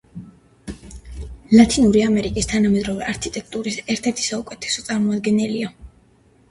[1.59, 5.77] ლათინური ამერიკის თანამედროვე არქიტექტურის ერთ-ერთი საუკეთესო წარმომადგენელია.